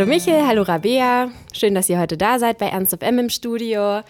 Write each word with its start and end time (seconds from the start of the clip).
Hallo 0.00 0.08
Michel, 0.08 0.46
hallo 0.46 0.62
Rabea. 0.62 1.28
Schön, 1.52 1.74
dass 1.74 1.90
ihr 1.90 2.00
heute 2.00 2.16
da 2.16 2.38
seid 2.38 2.56
bei 2.56 2.68
Ernst 2.68 2.94
of 2.94 3.02
M 3.02 3.18
im 3.18 3.28
Studio. 3.28 4.00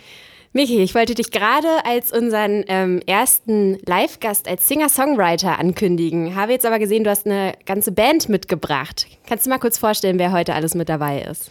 Michi, 0.53 0.79
ich 0.79 0.95
wollte 0.95 1.17
dich 1.17 1.33
gerade 1.33 1.67
als 1.85 2.13
unseren 2.13 2.63
ähm, 2.69 3.03
ersten 3.07 3.77
Live-Gast 3.87 4.47
als 4.47 4.69
Singer-Songwriter 4.69 5.59
ankündigen. 5.59 6.37
Habe 6.37 6.53
jetzt 6.53 6.65
aber 6.65 6.79
gesehen, 6.79 7.03
du 7.03 7.11
hast 7.11 7.27
eine 7.27 7.55
ganze 7.67 7.91
Band 7.91 8.29
mitgebracht. 8.29 9.09
Kannst 9.27 9.47
du 9.47 9.51
mal 9.51 9.59
kurz 9.59 9.79
vorstellen, 9.79 10.21
wer 10.21 10.31
heute 10.31 10.55
alles 10.55 10.77
mit 10.77 10.89
dabei 10.89 11.23
ist? 11.23 11.51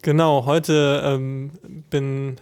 Genau, 0.00 0.46
heute 0.46 1.02
ähm, 1.04 1.50
bin 1.90 2.36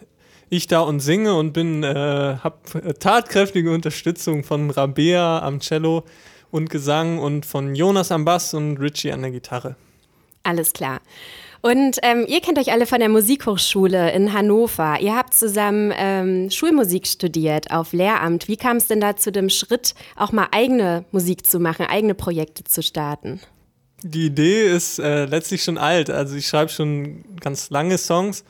ich 0.48 0.68
da 0.68 0.82
und 0.82 1.00
singe 1.00 1.34
und 1.34 1.52
bin 1.52 1.82
äh, 1.82 2.36
habe 2.40 2.94
tatkräftige 3.00 3.72
Unterstützung 3.72 4.44
von 4.44 4.70
Rabea 4.70 5.40
am 5.40 5.58
Cello 5.58 6.04
und 6.52 6.70
Gesang 6.70 7.18
und 7.18 7.46
von 7.46 7.74
Jonas 7.74 8.12
am 8.12 8.24
Bass 8.24 8.54
und 8.54 8.76
Richie 8.76 9.10
an 9.10 9.22
der 9.22 9.32
Gitarre. 9.32 9.74
Alles 10.42 10.72
klar. 10.72 11.00
Und 11.60 11.98
ähm, 12.02 12.24
ihr 12.26 12.40
kennt 12.40 12.58
euch 12.58 12.72
alle 12.72 12.86
von 12.86 12.98
der 12.98 13.08
Musikhochschule 13.08 14.10
in 14.12 14.32
Hannover. 14.32 14.98
Ihr 15.00 15.14
habt 15.14 15.32
zusammen 15.32 15.92
ähm, 15.96 16.50
Schulmusik 16.50 17.06
studiert 17.06 17.70
auf 17.70 17.92
Lehramt. 17.92 18.48
Wie 18.48 18.56
kam 18.56 18.78
es 18.78 18.88
denn 18.88 19.00
da 19.00 19.14
zu 19.14 19.30
dem 19.30 19.48
Schritt, 19.48 19.94
auch 20.16 20.32
mal 20.32 20.48
eigene 20.50 21.04
Musik 21.12 21.46
zu 21.46 21.60
machen, 21.60 21.86
eigene 21.86 22.14
Projekte 22.14 22.64
zu 22.64 22.82
starten? 22.82 23.40
Die 24.02 24.26
Idee 24.26 24.66
ist 24.66 24.98
äh, 24.98 25.26
letztlich 25.26 25.62
schon 25.62 25.78
alt. 25.78 26.10
Also 26.10 26.34
ich 26.34 26.48
schreibe 26.48 26.72
schon 26.72 27.24
ganz 27.38 27.70
lange 27.70 27.96
Songs 27.96 28.44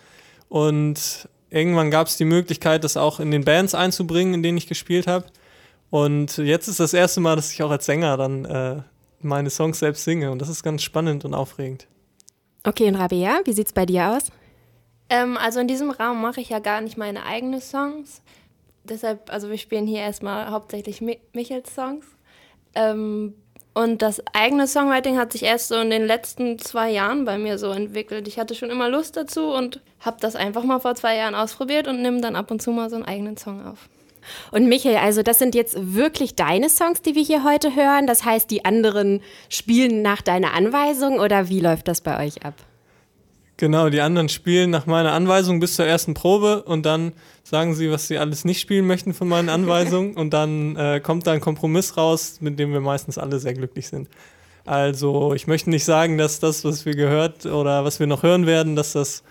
und 0.48 1.28
irgendwann 1.50 1.90
gab 1.90 2.06
es 2.06 2.16
die 2.16 2.24
Möglichkeit, 2.24 2.82
das 2.82 2.96
auch 2.96 3.20
in 3.20 3.30
den 3.30 3.44
Bands 3.44 3.74
einzubringen, 3.74 4.32
in 4.32 4.42
denen 4.42 4.56
ich 4.56 4.68
gespielt 4.68 5.06
habe. 5.06 5.26
Und 5.90 6.38
jetzt 6.38 6.68
ist 6.68 6.80
das 6.80 6.94
erste 6.94 7.20
Mal, 7.20 7.36
dass 7.36 7.52
ich 7.52 7.62
auch 7.62 7.70
als 7.70 7.84
Sänger 7.84 8.16
dann 8.16 8.46
äh, 8.46 8.76
meine 9.24 9.50
Songs 9.50 9.78
selbst 9.78 10.04
singe 10.04 10.30
und 10.30 10.40
das 10.40 10.48
ist 10.48 10.62
ganz 10.62 10.82
spannend 10.82 11.24
und 11.24 11.34
aufregend. 11.34 11.86
Okay, 12.64 12.88
und 12.88 12.94
Rabea, 12.94 13.40
wie 13.44 13.52
sieht's 13.52 13.72
bei 13.72 13.86
dir 13.86 14.10
aus? 14.10 14.30
Ähm, 15.08 15.36
also 15.36 15.60
in 15.60 15.68
diesem 15.68 15.90
Raum 15.90 16.20
mache 16.22 16.40
ich 16.40 16.48
ja 16.48 16.58
gar 16.58 16.80
nicht 16.80 16.96
meine 16.96 17.26
eigenen 17.26 17.60
Songs. 17.60 18.22
Deshalb, 18.84 19.32
also 19.32 19.50
wir 19.50 19.58
spielen 19.58 19.86
hier 19.86 20.00
erstmal 20.00 20.50
hauptsächlich 20.50 21.00
Mi 21.00 21.18
Michels 21.32 21.74
Songs. 21.74 22.06
Ähm, 22.74 23.34
und 23.74 24.02
das 24.02 24.22
eigene 24.34 24.66
Songwriting 24.66 25.16
hat 25.18 25.32
sich 25.32 25.44
erst 25.44 25.68
so 25.68 25.76
in 25.76 25.90
den 25.90 26.06
letzten 26.06 26.58
zwei 26.58 26.90
Jahren 26.90 27.24
bei 27.24 27.38
mir 27.38 27.58
so 27.58 27.70
entwickelt. 27.70 28.28
Ich 28.28 28.38
hatte 28.38 28.54
schon 28.54 28.70
immer 28.70 28.88
Lust 28.88 29.16
dazu 29.16 29.52
und 29.52 29.80
habe 30.00 30.18
das 30.20 30.36
einfach 30.36 30.62
mal 30.62 30.78
vor 30.78 30.94
zwei 30.94 31.16
Jahren 31.16 31.34
ausprobiert 31.34 31.88
und 31.88 32.02
nehme 32.02 32.20
dann 32.20 32.36
ab 32.36 32.50
und 32.50 32.60
zu 32.60 32.70
mal 32.70 32.90
so 32.90 32.96
einen 32.96 33.06
eigenen 33.06 33.36
Song 33.36 33.64
auf. 33.64 33.88
Und 34.50 34.68
Michael, 34.68 34.96
also 34.96 35.22
das 35.22 35.38
sind 35.38 35.54
jetzt 35.54 35.76
wirklich 35.78 36.34
deine 36.34 36.68
Songs, 36.68 37.02
die 37.02 37.14
wir 37.14 37.22
hier 37.22 37.44
heute 37.44 37.74
hören. 37.74 38.06
Das 38.06 38.24
heißt, 38.24 38.50
die 38.50 38.64
anderen 38.64 39.20
spielen 39.48 40.02
nach 40.02 40.22
deiner 40.22 40.54
Anweisung 40.54 41.18
oder 41.18 41.48
wie 41.48 41.60
läuft 41.60 41.88
das 41.88 42.00
bei 42.00 42.24
euch 42.26 42.44
ab? 42.44 42.54
Genau, 43.58 43.90
die 43.90 44.00
anderen 44.00 44.28
spielen 44.28 44.70
nach 44.70 44.86
meiner 44.86 45.12
Anweisung 45.12 45.60
bis 45.60 45.76
zur 45.76 45.86
ersten 45.86 46.14
Probe 46.14 46.62
und 46.64 46.84
dann 46.84 47.12
sagen 47.44 47.74
sie, 47.74 47.90
was 47.90 48.08
sie 48.08 48.18
alles 48.18 48.44
nicht 48.44 48.60
spielen 48.60 48.86
möchten 48.86 49.14
von 49.14 49.28
meinen 49.28 49.48
Anweisungen 49.48 50.14
und 50.16 50.32
dann 50.32 50.74
äh, 50.74 51.00
kommt 51.00 51.26
da 51.26 51.32
ein 51.32 51.40
Kompromiss 51.40 51.96
raus, 51.96 52.38
mit 52.40 52.58
dem 52.58 52.72
wir 52.72 52.80
meistens 52.80 53.18
alle 53.18 53.38
sehr 53.38 53.54
glücklich 53.54 53.86
sind. 53.86 54.08
Also 54.64 55.34
ich 55.34 55.46
möchte 55.46 55.70
nicht 55.70 55.84
sagen, 55.84 56.18
dass 56.18 56.40
das, 56.40 56.64
was 56.64 56.86
wir 56.86 56.94
gehört 56.94 57.46
oder 57.46 57.84
was 57.84 58.00
wir 58.00 58.06
noch 58.06 58.22
hören 58.22 58.46
werden, 58.46 58.74
dass 58.74 58.92
das 58.92 59.22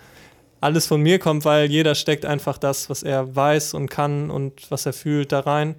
alles 0.62 0.86
von 0.86 1.00
mir 1.00 1.18
kommt, 1.18 1.44
weil 1.44 1.70
jeder 1.70 1.94
steckt 1.94 2.24
einfach 2.24 2.56
das, 2.56 2.88
was 2.88 3.02
er 3.02 3.34
weiß 3.34 3.74
und 3.74 3.90
kann 3.90 4.30
und 4.30 4.70
was 4.70 4.86
er 4.86 4.92
fühlt, 4.92 5.32
da 5.32 5.40
rein. 5.40 5.74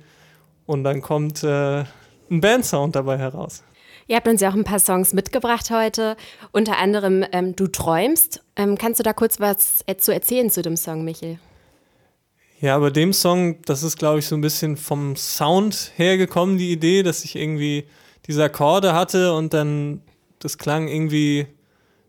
Und 0.66 0.84
dann 0.84 1.02
kommt 1.02 1.44
äh, 1.44 1.86
ein 2.30 2.42
Bandsound 2.42 2.96
dabei 2.96 3.18
heraus. 3.18 3.64
Ihr 4.08 4.18
habt 4.18 4.28
uns 4.28 4.42
ja 4.42 4.50
auch 4.50 4.56
ein 4.56 4.66
paar 4.66 4.80
Songs 4.80 5.14
mitgebracht 5.14 5.70
heute, 5.72 6.18
unter 6.52 6.78
anderem 6.78 7.24
ähm, 7.32 7.56
Du 7.56 7.68
träumst. 7.68 8.44
Ähm, 8.58 8.78
kannst 8.78 9.00
du 9.00 9.04
da 9.04 9.14
kurz 9.14 9.40
was 9.40 9.86
zu 9.98 10.14
erzählen 10.14 10.50
zu 10.50 10.62
dem 10.62 10.76
Song, 10.76 11.06
Michel? 11.06 11.40
Ja, 12.60 12.78
bei 12.80 12.90
dem 12.90 13.14
Song, 13.14 13.62
das 13.64 13.84
ist, 13.84 13.98
glaube 13.98 14.20
ich, 14.20 14.28
so 14.28 14.36
ein 14.36 14.42
bisschen 14.42 14.76
vom 14.76 15.16
Sound 15.16 15.94
hergekommen, 15.96 16.58
die 16.58 16.72
Idee, 16.72 17.04
dass 17.04 17.24
ich 17.24 17.38
irgendwie 17.38 17.86
diese 18.28 18.44
Akkorde 18.44 18.94
hatte 18.94 19.34
und 19.34 19.54
dann 19.54 20.02
das 20.40 20.58
klang 20.58 20.90
irgendwie 20.90 21.48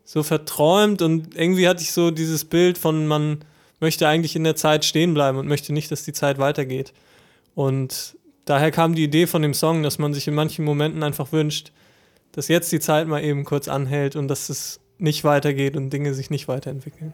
so 0.05 0.23
verträumt 0.23 1.01
und 1.01 1.35
irgendwie 1.35 1.67
hatte 1.67 1.81
ich 1.81 1.91
so 1.91 2.11
dieses 2.11 2.45
Bild 2.45 2.77
von, 2.77 3.07
man 3.07 3.39
möchte 3.79 4.07
eigentlich 4.07 4.35
in 4.35 4.43
der 4.43 4.55
Zeit 4.55 4.85
stehen 4.85 5.13
bleiben 5.13 5.37
und 5.37 5.47
möchte 5.47 5.73
nicht, 5.73 5.91
dass 5.91 6.03
die 6.03 6.13
Zeit 6.13 6.37
weitergeht. 6.37 6.93
Und 7.55 8.15
daher 8.45 8.71
kam 8.71 8.95
die 8.95 9.03
Idee 9.03 9.27
von 9.27 9.41
dem 9.41 9.53
Song, 9.53 9.83
dass 9.83 9.97
man 9.97 10.13
sich 10.13 10.27
in 10.27 10.35
manchen 10.35 10.63
Momenten 10.63 11.03
einfach 11.03 11.31
wünscht, 11.31 11.71
dass 12.31 12.47
jetzt 12.47 12.71
die 12.71 12.79
Zeit 12.79 13.07
mal 13.07 13.23
eben 13.23 13.43
kurz 13.43 13.67
anhält 13.67 14.15
und 14.15 14.27
dass 14.27 14.49
es 14.49 14.79
nicht 14.97 15.23
weitergeht 15.23 15.75
und 15.75 15.89
Dinge 15.89 16.13
sich 16.13 16.29
nicht 16.29 16.47
weiterentwickeln. 16.47 17.13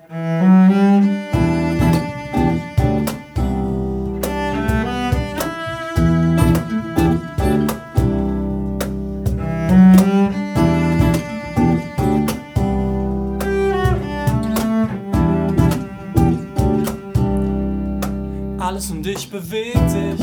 Bewegt 19.30 19.90
sich 19.90 20.22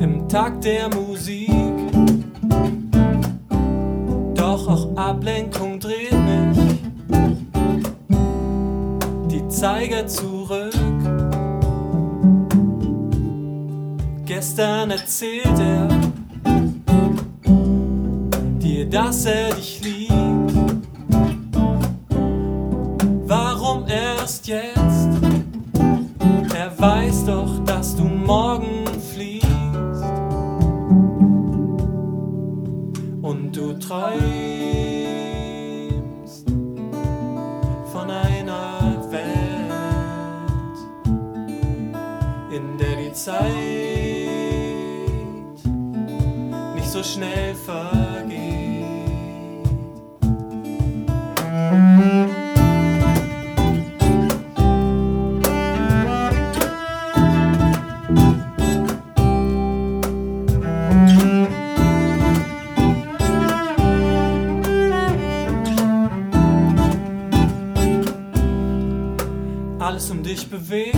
im 0.00 0.28
Takt 0.28 0.64
der 0.64 0.88
Musik. 0.92 1.48
Doch 4.34 4.68
auch 4.68 4.96
Ablenkung 4.96 5.78
dreht 5.78 6.12
mich 6.12 6.58
die 9.30 9.48
Zeiger 9.48 10.08
zurück. 10.08 10.74
Gestern 14.24 14.90
erzählt 14.90 15.58
er 15.58 15.88
dir, 18.58 18.90
dass 18.90 19.24
er 19.24 19.54
dich 19.54 19.80
liebt. 19.84 19.87
Träumst 33.88 34.18
von 37.90 38.10
einer 38.10 39.02
Welt, 39.10 39.72
in 42.52 42.76
der 42.76 42.96
die 42.96 43.12
Zeit 43.14 43.48
nicht 46.74 46.90
so 46.90 47.02
schnell 47.02 47.54
vergeht. 47.54 47.97
Dich 70.38 70.97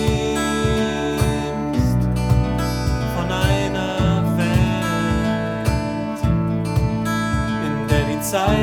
in 8.33 8.60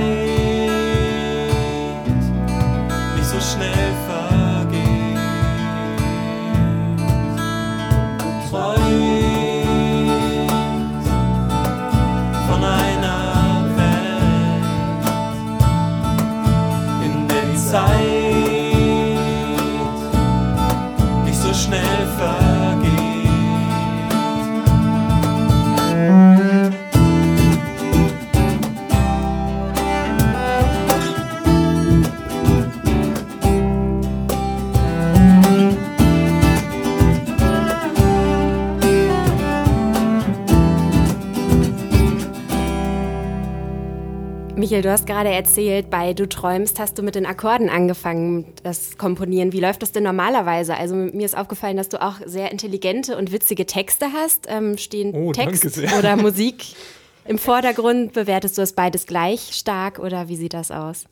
Michael, 44.79 44.91
du 44.91 44.93
hast 44.93 45.07
gerade 45.09 45.31
erzählt, 45.31 45.91
bei 45.91 46.15
Du 46.15 46.29
träumst 46.29 46.79
hast 46.79 46.99
du 46.99 47.03
mit 47.03 47.17
den 47.17 47.27
Akkorden 47.27 47.69
angefangen, 47.69 48.55
das 48.63 48.97
Komponieren. 48.97 49.53
Wie 49.53 49.59
läuft 49.59 49.83
das 49.83 49.91
denn 49.91 50.05
normalerweise? 50.05 50.77
Also 50.77 50.95
mir 50.95 51.27
ist 51.27 51.37
aufgefallen, 51.37 51.77
dass 51.77 51.89
du 51.89 52.01
auch 52.01 52.15
sehr 52.25 52.53
intelligente 52.53 53.17
und 53.17 53.33
witzige 53.33 53.67
Texte 53.67 54.13
hast. 54.13 54.47
Ähm, 54.49 54.79
stehen 54.79 55.13
Oh, 55.17 55.33
Text 55.33 55.81
oder 55.99 56.17
Musik 56.17 56.65
im 57.25 57.39
Vordergrund? 57.39 58.13
Bewertest 58.13 58.57
du 58.57 58.63
das 58.63 58.73
beides 58.73 59.07
gleich 59.07 59.53
stark 59.53 59.99
oder 59.99 60.29
wie 60.29 60.37
sieht 60.37 60.55
das 60.55 60.71
aus? 60.71 61.07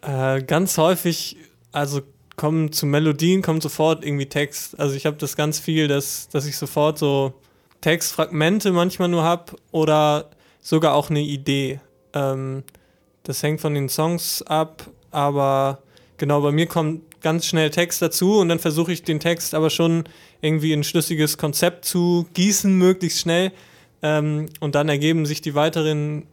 Äh, 0.00 0.42
ganz 0.42 0.78
häufig, 0.78 1.36
also 1.72 2.00
kommen 2.36 2.72
zu 2.72 2.86
Melodien, 2.86 3.42
kommt 3.42 3.62
sofort 3.62 4.02
irgendwie 4.02 4.30
Text. 4.30 4.80
Also 4.80 4.94
ich 4.94 5.04
habe 5.04 5.18
das 5.18 5.36
ganz 5.36 5.58
viel, 5.58 5.88
dass, 5.88 6.30
dass 6.30 6.46
ich 6.46 6.56
sofort 6.56 6.98
so 6.98 7.34
Textfragmente 7.82 8.72
manchmal 8.72 9.08
nur 9.08 9.24
habe 9.24 9.56
oder 9.72 10.30
sogar 10.62 10.94
auch 10.94 11.10
eine 11.10 11.20
Idee. 11.20 11.80
Ähm, 12.14 12.62
das 13.24 13.42
hängt 13.42 13.60
von 13.60 13.74
den 13.74 13.88
Songs 13.88 14.42
ab, 14.42 14.88
aber 15.10 15.82
genau, 16.16 16.40
bei 16.40 16.52
mir 16.52 16.66
kommt 16.66 17.20
ganz 17.20 17.46
schnell 17.46 17.70
Text 17.70 18.00
dazu 18.02 18.38
und 18.38 18.48
dann 18.48 18.58
versuche 18.58 18.92
ich 18.92 19.02
den 19.02 19.18
Text 19.18 19.54
aber 19.54 19.70
schon 19.70 20.04
irgendwie 20.40 20.72
in 20.72 20.80
ein 20.80 20.84
schlüssiges 20.84 21.38
Konzept 21.38 21.86
zu 21.86 22.26
gießen, 22.34 22.76
möglichst 22.76 23.20
schnell. 23.20 23.50
Ähm, 24.02 24.50
und 24.60 24.74
dann 24.74 24.88
ergeben 24.88 25.24
sich 25.24 25.40
die 25.40 25.54
weiteren 25.54 26.26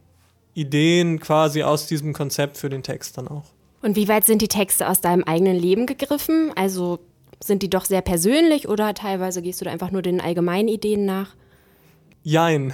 Ideen 0.53 1.19
quasi 1.21 1.63
aus 1.63 1.87
diesem 1.87 2.11
Konzept 2.13 2.57
für 2.57 2.69
den 2.69 2.83
Text 2.83 3.17
dann 3.17 3.29
auch. 3.29 3.45
Und 3.81 3.95
wie 3.95 4.09
weit 4.09 4.25
sind 4.25 4.41
die 4.41 4.49
Texte 4.49 4.87
aus 4.87 4.99
deinem 4.99 5.23
eigenen 5.23 5.57
Leben 5.57 5.85
gegriffen? 5.85 6.51
Also 6.55 6.99
sind 7.39 7.63
die 7.63 7.69
doch 7.69 7.85
sehr 7.85 8.01
persönlich 8.01 8.67
oder 8.67 8.93
teilweise 8.93 9.41
gehst 9.41 9.61
du 9.61 9.65
da 9.65 9.71
einfach 9.71 9.91
nur 9.91 10.01
den 10.01 10.19
allgemeinen 10.19 10.67
Ideen 10.67 11.05
nach? 11.05 11.35
Jein. 12.23 12.73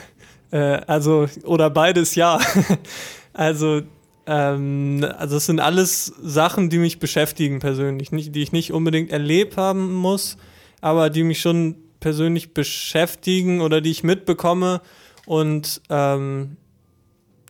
Äh, 0.51 0.57
also, 0.87 1.27
oder 1.43 1.69
beides 1.69 2.15
ja. 2.15 2.39
also, 3.33 3.83
ähm, 4.27 5.05
also 5.17 5.37
es 5.37 5.45
sind 5.45 5.61
alles 5.61 6.13
Sachen, 6.21 6.69
die 6.69 6.77
mich 6.77 6.99
beschäftigen 6.99 7.59
persönlich, 7.59 8.11
nicht, 8.11 8.35
die 8.35 8.43
ich 8.43 8.51
nicht 8.51 8.73
unbedingt 8.73 9.09
erlebt 9.09 9.55
haben 9.55 9.93
muss, 9.93 10.37
aber 10.81 11.09
die 11.09 11.23
mich 11.23 11.39
schon 11.39 11.77
persönlich 12.01 12.53
beschäftigen 12.53 13.61
oder 13.61 13.79
die 13.79 13.89
ich 13.91 14.03
mitbekomme 14.03 14.81
und 15.25 15.81
ähm, 15.89 16.57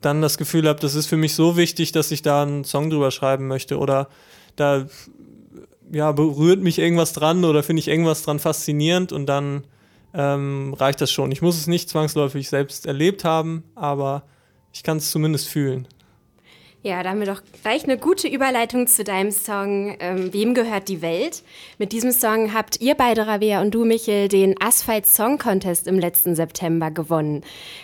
dann 0.02 0.22
das 0.22 0.38
Gefühl 0.38 0.68
habe, 0.68 0.80
das 0.80 0.94
ist 0.94 1.08
für 1.08 1.18
mich 1.18 1.34
so 1.34 1.58
wichtig, 1.58 1.92
dass 1.92 2.12
ich 2.12 2.22
da 2.22 2.44
einen 2.44 2.64
Song 2.64 2.92
drüber 2.92 3.10
schreiben 3.10 3.48
möchte 3.48 3.80
oder 3.80 4.08
da 4.56 4.86
ja, 5.92 6.12
berührt 6.12 6.62
mich 6.62 6.78
irgendwas 6.78 7.14
dran 7.14 7.44
oder 7.44 7.64
finde 7.64 7.80
ich 7.80 7.88
irgendwas 7.88 8.22
dran 8.22 8.40
faszinierend 8.40 9.12
und 9.12 9.26
dann 9.26 9.64
ähm, 10.14 10.76
reicht 10.76 11.02
das 11.02 11.12
schon. 11.12 11.32
Ich 11.32 11.42
muss 11.42 11.58
es 11.58 11.66
nicht 11.66 11.90
zwangsläufig 11.90 12.48
selbst 12.50 12.86
erlebt 12.86 13.24
haben, 13.24 13.64
aber 13.74 14.24
ich 14.74 14.84
kann 14.84 14.98
es 14.98 15.10
zumindest 15.10 15.48
fühlen. 15.48 15.88
Ja, 16.88 17.04
da 17.04 17.10
haben 17.10 17.20
wir 17.20 17.28
doch 17.28 17.42
gleich 17.64 17.84
eine 17.84 17.98
gute 17.98 18.30
Überleitung 18.30 18.88
zu 18.88 19.04
deinem 19.04 19.32
Song 19.32 19.98
ähm, 20.00 20.32
Wem 20.32 20.54
gehört 20.54 20.88
die 20.88 21.02
Welt? 21.02 21.44
Mit 21.78 21.92
diesem 21.92 22.14
Song 22.14 22.54
habt 22.54 22.80
ihr 22.80 22.96
beide, 22.96 23.28
Rabea 23.28 23.60
und 23.60 23.72
du, 23.72 23.84
Michel, 23.84 24.30
den 24.30 24.56
Asphalt 24.62 25.06
Song 25.06 25.38
Contest 25.38 25.86
im 25.88 26.00
letzten 26.00 26.34
September 26.34 26.90
gewonnen. 26.90 27.44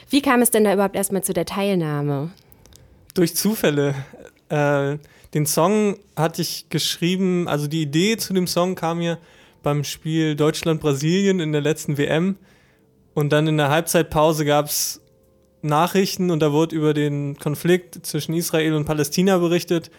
Wie 0.09 0.21
kam 0.21 0.41
es 0.41 0.51
denn 0.51 0.63
da 0.63 0.73
überhaupt 0.73 0.95
erstmal 0.95 1.21
zu 1.21 1.33
der 1.33 1.43
Teilnahme? 1.43 2.31
Durch 3.13 3.35
Zufälle. 3.35 3.93
Äh, 4.47 4.99
den 5.33 5.47
Song 5.47 5.97
hatte 6.15 6.41
ich 6.41 6.69
geschrieben, 6.69 7.49
also 7.49 7.67
die 7.67 7.81
Idee 7.81 8.15
zu 8.15 8.33
dem 8.33 8.47
Song 8.47 8.75
kam 8.75 8.99
mir 8.99 9.17
beim 9.63 9.83
Spiel 9.83 10.37
Deutschland-Brasilien 10.37 11.41
in 11.41 11.51
der 11.51 11.59
letzten 11.59 11.97
WM. 11.97 12.37
Und 13.15 13.33
dann 13.33 13.47
in 13.47 13.57
der 13.57 13.67
Halbzeitpause 13.67 14.45
gab 14.45 14.67
es 14.67 15.02
Nachrichten 15.63 16.31
und 16.31 16.39
da 16.39 16.51
wurde 16.51 16.75
über 16.75 16.93
den 16.93 17.37
Konflikt 17.37 18.05
zwischen 18.05 18.33
Israel 18.33 18.73
und 18.73 18.85
Palästina 18.85 19.37
berichtet. 19.37 19.91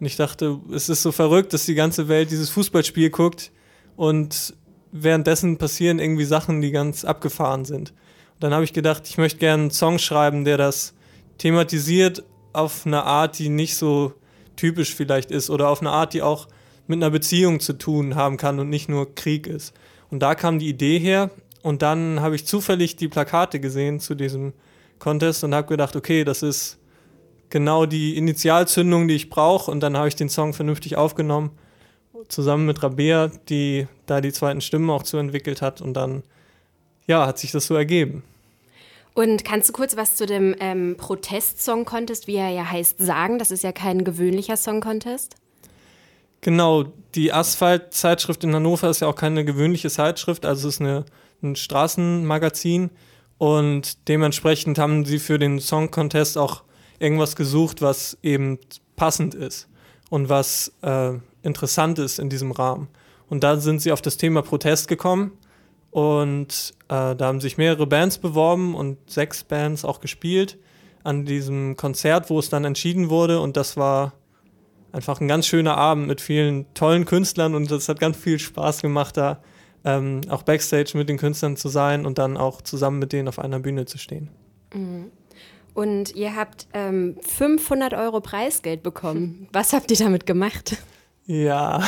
Und 0.00 0.06
ich 0.06 0.16
dachte, 0.16 0.58
es 0.72 0.88
ist 0.88 1.02
so 1.02 1.12
verrückt, 1.12 1.52
dass 1.52 1.66
die 1.66 1.74
ganze 1.74 2.08
Welt 2.08 2.30
dieses 2.30 2.50
Fußballspiel 2.50 3.10
guckt 3.10 3.52
und 3.96 4.54
währenddessen 4.90 5.58
passieren 5.58 5.98
irgendwie 5.98 6.24
Sachen, 6.24 6.60
die 6.60 6.70
ganz 6.70 7.04
abgefahren 7.04 7.64
sind. 7.64 7.90
Und 8.34 8.42
dann 8.44 8.54
habe 8.54 8.64
ich 8.64 8.72
gedacht, 8.72 9.02
ich 9.06 9.18
möchte 9.18 9.38
gerne 9.38 9.64
einen 9.64 9.70
Song 9.70 9.98
schreiben, 9.98 10.44
der 10.44 10.56
das 10.56 10.94
thematisiert 11.38 12.24
auf 12.52 12.86
eine 12.86 13.04
Art, 13.04 13.38
die 13.38 13.48
nicht 13.48 13.76
so 13.76 14.12
typisch 14.56 14.94
vielleicht 14.94 15.30
ist 15.30 15.50
oder 15.50 15.68
auf 15.68 15.80
eine 15.80 15.90
Art, 15.90 16.14
die 16.14 16.22
auch 16.22 16.48
mit 16.86 16.98
einer 16.98 17.10
Beziehung 17.10 17.60
zu 17.60 17.72
tun 17.74 18.14
haben 18.14 18.36
kann 18.36 18.58
und 18.58 18.68
nicht 18.68 18.88
nur 18.88 19.14
Krieg 19.14 19.46
ist. 19.46 19.72
Und 20.10 20.20
da 20.20 20.34
kam 20.34 20.58
die 20.58 20.68
Idee 20.68 20.98
her 20.98 21.30
und 21.62 21.82
dann 21.82 22.20
habe 22.20 22.34
ich 22.34 22.46
zufällig 22.46 22.96
die 22.96 23.08
Plakate 23.08 23.60
gesehen 23.60 24.00
zu 24.00 24.14
diesem 24.14 24.52
Contest 25.02 25.42
und 25.44 25.54
habe 25.54 25.66
gedacht, 25.66 25.96
okay, 25.96 26.24
das 26.24 26.42
ist 26.42 26.78
genau 27.50 27.86
die 27.86 28.16
Initialzündung, 28.16 29.08
die 29.08 29.16
ich 29.16 29.28
brauche 29.28 29.70
und 29.70 29.80
dann 29.80 29.96
habe 29.96 30.08
ich 30.08 30.16
den 30.16 30.28
Song 30.28 30.54
vernünftig 30.54 30.96
aufgenommen, 30.96 31.50
zusammen 32.28 32.66
mit 32.66 32.82
Rabea, 32.82 33.30
die 33.48 33.88
da 34.06 34.20
die 34.20 34.32
zweiten 34.32 34.60
Stimmen 34.60 34.88
auch 34.90 35.02
zu 35.02 35.18
entwickelt 35.18 35.60
hat 35.60 35.80
und 35.80 35.94
dann, 35.94 36.22
ja, 37.06 37.26
hat 37.26 37.38
sich 37.38 37.50
das 37.50 37.66
so 37.66 37.74
ergeben. 37.74 38.22
Und 39.14 39.44
kannst 39.44 39.68
du 39.68 39.72
kurz 39.72 39.96
was 39.96 40.14
zu 40.14 40.24
dem 40.24 40.54
ähm, 40.60 40.96
Protest-Song-Contest, 40.96 42.28
wie 42.28 42.36
er 42.36 42.48
ja 42.48 42.70
heißt, 42.70 42.98
sagen? 42.98 43.38
Das 43.38 43.50
ist 43.50 43.62
ja 43.62 43.72
kein 43.72 44.04
gewöhnlicher 44.04 44.56
Song-Contest. 44.56 45.34
Genau, 46.40 46.84
die 47.14 47.32
Asphalt-Zeitschrift 47.32 48.42
in 48.44 48.54
Hannover 48.54 48.88
ist 48.88 49.00
ja 49.00 49.08
auch 49.08 49.16
keine 49.16 49.44
gewöhnliche 49.44 49.90
Zeitschrift, 49.90 50.46
also 50.46 50.68
es 50.68 50.76
ist 50.76 50.80
eine, 50.80 51.04
ein 51.42 51.56
Straßenmagazin 51.56 52.90
und 53.42 54.06
dementsprechend 54.06 54.78
haben 54.78 55.04
sie 55.04 55.18
für 55.18 55.36
den 55.36 55.58
Song 55.58 55.90
Contest 55.90 56.38
auch 56.38 56.62
irgendwas 57.00 57.34
gesucht, 57.34 57.82
was 57.82 58.16
eben 58.22 58.60
passend 58.94 59.34
ist 59.34 59.68
und 60.10 60.28
was 60.28 60.72
äh, 60.82 61.14
interessant 61.42 61.98
ist 61.98 62.20
in 62.20 62.30
diesem 62.30 62.52
Rahmen. 62.52 62.86
Und 63.28 63.42
da 63.42 63.56
sind 63.56 63.82
sie 63.82 63.90
auf 63.90 64.00
das 64.00 64.16
Thema 64.16 64.42
Protest 64.42 64.86
gekommen 64.86 65.32
und 65.90 66.72
äh, 66.84 67.16
da 67.16 67.18
haben 67.18 67.40
sich 67.40 67.58
mehrere 67.58 67.88
Bands 67.88 68.18
beworben 68.18 68.76
und 68.76 69.10
sechs 69.10 69.42
Bands 69.42 69.84
auch 69.84 69.98
gespielt 69.98 70.56
an 71.02 71.24
diesem 71.24 71.76
Konzert, 71.76 72.30
wo 72.30 72.38
es 72.38 72.48
dann 72.48 72.64
entschieden 72.64 73.10
wurde 73.10 73.40
und 73.40 73.56
das 73.56 73.76
war 73.76 74.12
einfach 74.92 75.20
ein 75.20 75.26
ganz 75.26 75.48
schöner 75.48 75.76
Abend 75.76 76.06
mit 76.06 76.20
vielen 76.20 76.72
tollen 76.74 77.06
Künstlern 77.06 77.56
und 77.56 77.68
es 77.72 77.88
hat 77.88 77.98
ganz 77.98 78.16
viel 78.16 78.38
Spaß 78.38 78.82
gemacht, 78.82 79.16
da 79.16 79.42
ähm, 79.84 80.20
auch 80.28 80.42
backstage 80.42 80.92
mit 80.94 81.08
den 81.08 81.18
Künstlern 81.18 81.56
zu 81.56 81.68
sein 81.68 82.06
und 82.06 82.18
dann 82.18 82.36
auch 82.36 82.62
zusammen 82.62 82.98
mit 82.98 83.12
denen 83.12 83.28
auf 83.28 83.38
einer 83.38 83.58
Bühne 83.58 83.86
zu 83.86 83.98
stehen. 83.98 84.30
Und 85.74 86.14
ihr 86.14 86.36
habt 86.36 86.66
ähm, 86.72 87.16
500 87.22 87.94
Euro 87.94 88.20
Preisgeld 88.20 88.82
bekommen. 88.82 89.48
Was 89.52 89.72
habt 89.72 89.90
ihr 89.90 89.96
damit 89.96 90.26
gemacht? 90.26 90.76
Ja, 91.26 91.82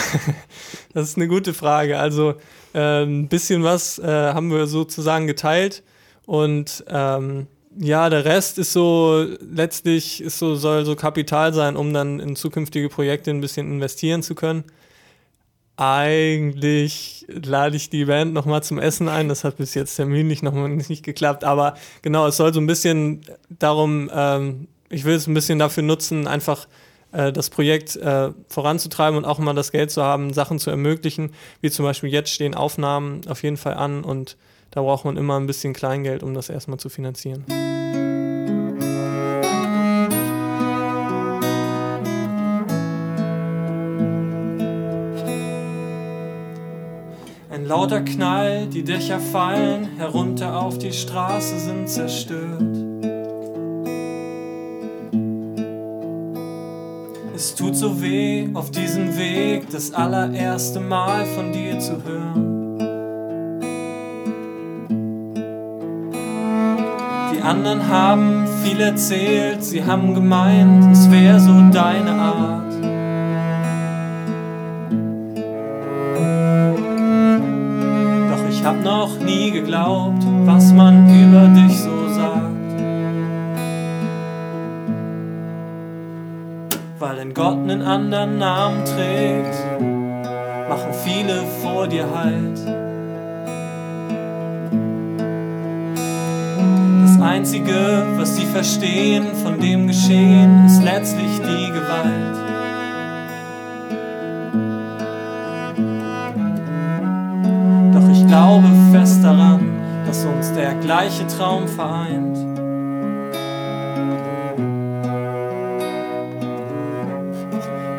das 0.94 1.08
ist 1.08 1.16
eine 1.16 1.28
gute 1.28 1.54
Frage. 1.54 1.98
Also 1.98 2.34
äh, 2.72 3.02
ein 3.02 3.28
bisschen 3.28 3.64
was 3.64 3.98
äh, 3.98 4.06
haben 4.06 4.50
wir 4.50 4.68
sozusagen 4.68 5.26
geteilt 5.26 5.82
und 6.24 6.84
ähm, 6.88 7.48
ja, 7.76 8.08
der 8.08 8.24
Rest 8.24 8.58
ist 8.58 8.72
so 8.72 9.26
letztlich 9.40 10.20
ist 10.22 10.38
so 10.38 10.54
soll 10.54 10.84
so 10.84 10.94
Kapital 10.94 11.52
sein, 11.52 11.76
um 11.76 11.92
dann 11.92 12.20
in 12.20 12.36
zukünftige 12.36 12.88
Projekte 12.88 13.30
ein 13.30 13.40
bisschen 13.40 13.70
investieren 13.70 14.22
zu 14.22 14.36
können. 14.36 14.64
Eigentlich 15.76 17.26
lade 17.28 17.76
ich 17.76 17.90
die 17.90 18.04
Band 18.04 18.32
nochmal 18.32 18.62
zum 18.62 18.78
Essen 18.78 19.08
ein. 19.08 19.28
Das 19.28 19.42
hat 19.42 19.56
bis 19.56 19.74
jetzt 19.74 19.96
terminlich 19.96 20.42
noch 20.42 20.54
mal 20.54 20.68
nicht 20.68 21.04
geklappt. 21.04 21.42
Aber 21.44 21.74
genau, 22.02 22.26
es 22.26 22.36
soll 22.36 22.54
so 22.54 22.60
ein 22.60 22.66
bisschen 22.66 23.22
darum, 23.48 24.10
ähm, 24.14 24.68
ich 24.88 25.04
will 25.04 25.14
es 25.14 25.26
ein 25.26 25.34
bisschen 25.34 25.58
dafür 25.58 25.82
nutzen, 25.82 26.28
einfach 26.28 26.68
äh, 27.12 27.32
das 27.32 27.50
Projekt 27.50 27.96
äh, 27.96 28.30
voranzutreiben 28.48 29.16
und 29.16 29.24
auch 29.24 29.38
mal 29.38 29.54
das 29.54 29.72
Geld 29.72 29.90
zu 29.90 30.02
haben, 30.02 30.32
Sachen 30.32 30.58
zu 30.58 30.70
ermöglichen, 30.70 31.32
wie 31.60 31.70
zum 31.70 31.84
Beispiel 31.84 32.10
jetzt 32.10 32.30
stehen 32.30 32.54
Aufnahmen 32.54 33.22
auf 33.28 33.42
jeden 33.42 33.56
Fall 33.56 33.74
an 33.74 34.04
und 34.04 34.36
da 34.70 34.82
braucht 34.82 35.04
man 35.04 35.16
immer 35.16 35.38
ein 35.38 35.46
bisschen 35.46 35.72
Kleingeld, 35.72 36.22
um 36.22 36.34
das 36.34 36.48
erstmal 36.48 36.78
zu 36.78 36.88
finanzieren. 36.88 37.44
Ein 47.64 47.70
lauter 47.70 48.02
Knall, 48.02 48.66
die 48.66 48.84
Dächer 48.84 49.18
fallen, 49.18 49.88
herunter 49.96 50.60
auf 50.60 50.76
die 50.76 50.92
Straße 50.92 51.58
sind 51.58 51.88
zerstört. 51.88 52.60
Es 57.34 57.54
tut 57.54 57.74
so 57.74 58.02
weh, 58.02 58.50
auf 58.52 58.70
diesem 58.70 59.16
Weg 59.16 59.70
das 59.70 59.94
allererste 59.94 60.78
Mal 60.78 61.24
von 61.24 61.52
dir 61.52 61.78
zu 61.78 62.04
hören. 62.04 62.78
Die 67.32 67.40
anderen 67.40 67.88
haben 67.88 68.46
viel 68.62 68.78
erzählt, 68.78 69.64
sie 69.64 69.82
haben 69.82 70.14
gemeint, 70.14 70.92
es 70.92 71.10
wäre 71.10 71.40
so 71.40 71.54
deine 71.72 72.12
Art. 72.12 72.63
Geglaubt, 79.64 80.22
was 80.44 80.72
man 80.72 81.08
über 81.08 81.48
dich 81.48 81.80
so 81.80 82.08
sagt. 82.08 82.44
Weil 86.98 87.18
ein 87.20 87.34
Gott 87.34 87.58
einen 87.58 87.82
anderen 87.82 88.38
Namen 88.38 88.84
trägt, 88.84 89.54
machen 90.68 90.92
viele 91.04 91.42
vor 91.62 91.86
dir 91.86 92.06
halt. 92.14 92.58
Das 97.06 97.20
Einzige, 97.22 98.06
was 98.16 98.36
sie 98.36 98.46
verstehen 98.46 99.24
von 99.42 99.58
dem 99.58 99.86
Geschehen, 99.86 100.66
ist 100.66 100.82
letztlich 100.82 101.40
die 101.40 101.72
Gewalt. 101.72 102.53
Dass 110.24 110.32
uns 110.32 110.52
der 110.52 110.74
gleiche 110.74 111.26
Traum 111.26 111.68
vereint. 111.68 112.36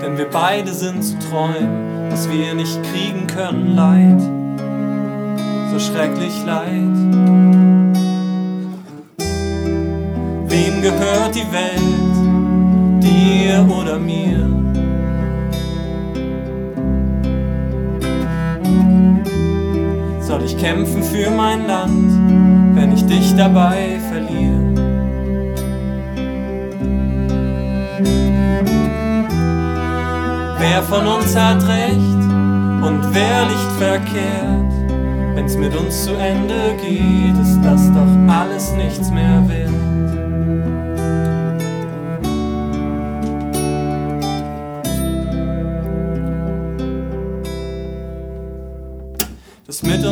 Denn 0.01 0.17
wir 0.17 0.29
beide 0.31 0.71
sind 0.73 1.03
zu 1.03 1.17
träumen, 1.19 2.09
was 2.09 2.29
wir 2.31 2.53
nicht 2.55 2.79
kriegen 2.83 3.27
können, 3.27 3.75
Leid, 3.75 4.21
so 5.71 5.79
schrecklich 5.79 6.43
Leid. 6.45 6.95
Wem 10.47 10.81
gehört 10.81 11.35
die 11.35 11.51
Welt, 11.51 13.03
dir 13.03 13.67
oder 13.69 13.99
mir? 13.99 14.49
Soll 20.21 20.43
ich 20.43 20.57
kämpfen 20.57 21.03
für 21.03 21.29
mein 21.29 21.67
Land, 21.67 22.14
dabei 23.37 23.99
verliere? 24.09 24.63
Wer 30.59 30.83
von 30.83 31.07
uns 31.07 31.35
hat 31.35 31.61
recht 31.67 32.21
und 32.87 33.01
wer 33.13 33.45
liegt 33.45 33.71
verkehrt? 33.77 34.65
Wenn's 35.35 35.55
mit 35.57 35.75
uns 35.75 36.05
zu 36.05 36.13
Ende 36.15 36.75
geht, 36.81 37.37
ist 37.41 37.61
das 37.61 37.91
doch 37.93 38.33
alles 38.33 38.71
nichts 38.73 39.11
mehr 39.11 39.43
wert. 39.47 39.74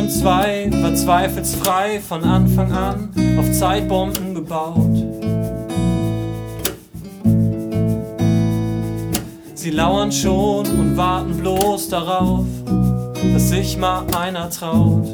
Uns 0.04 0.20
zwei 0.20 0.68
war 0.82 0.94
zweifelsfrei 0.94 1.98
von 2.06 2.24
Anfang 2.24 2.70
an 2.72 3.08
auf 3.38 3.50
Zeitbomben 3.52 4.34
gebaut. 4.34 5.02
Sie 9.54 9.70
lauern 9.70 10.12
schon 10.12 10.66
und 10.66 10.98
warten 10.98 11.38
bloß 11.38 11.88
darauf, 11.88 12.44
dass 13.32 13.48
sich 13.48 13.78
mal 13.78 14.02
einer 14.14 14.50
traut. 14.50 15.08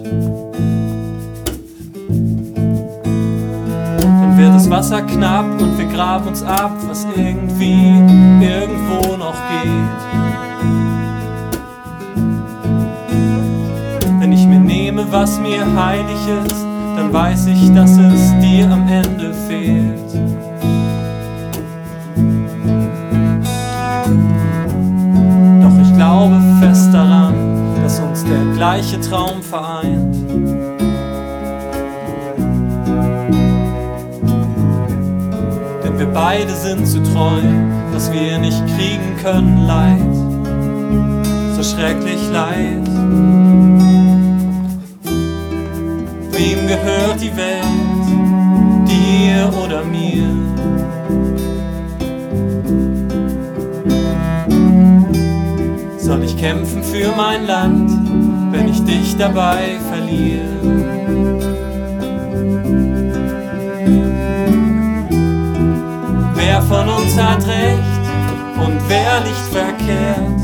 Dann 4.00 4.38
wird 4.38 4.54
das 4.56 4.68
Wasser 4.68 5.02
knapp 5.02 5.62
und 5.62 5.78
wir 5.78 5.86
graben 5.86 6.26
uns 6.26 6.42
ab, 6.42 6.76
was 6.88 7.06
irgendwie 7.14 7.94
irgendwo 8.44 9.16
noch 9.16 9.36
geht. 9.62 10.09
Was 15.10 15.40
mir 15.40 15.66
heilig 15.76 16.28
ist, 16.46 16.64
dann 16.96 17.12
weiß 17.12 17.46
ich, 17.46 17.74
dass 17.74 17.90
es 17.90 18.38
dir 18.40 18.70
am 18.70 18.86
Ende 18.86 19.34
fehlt. 19.48 19.98
Doch 25.62 25.82
ich 25.82 25.94
glaube 25.96 26.40
fest 26.60 26.92
daran, 26.92 27.34
dass 27.82 27.98
uns 27.98 28.24
der 28.24 28.54
gleiche 28.54 29.00
Traum 29.00 29.42
vereint. 29.42 30.16
Denn 35.84 35.98
wir 35.98 36.08
beide 36.14 36.52
sind 36.54 36.86
zu 36.86 37.02
treu, 37.02 37.40
dass 37.92 38.12
wir 38.12 38.38
nicht 38.38 38.62
kriegen 38.76 39.16
können 39.22 39.66
Leid, 39.66 41.56
so 41.56 41.62
schrecklich 41.62 42.20
Leid. 42.32 43.39
Wem 46.40 46.66
gehört 46.66 47.20
die 47.20 47.36
Welt, 47.36 48.06
dir 48.88 49.52
oder 49.62 49.84
mir? 49.84 50.24
Soll 55.98 56.24
ich 56.24 56.38
kämpfen 56.38 56.82
für 56.82 57.12
mein 57.14 57.46
Land, 57.46 57.90
wenn 58.52 58.68
ich 58.70 58.82
dich 58.84 59.18
dabei 59.18 59.76
verliere? 59.90 60.46
Wer 66.36 66.62
von 66.62 66.88
uns 66.88 67.20
hat 67.20 67.46
recht 67.46 68.64
und 68.64 68.80
wer 68.88 69.20
liegt 69.26 69.46
verkehrt? 69.52 70.40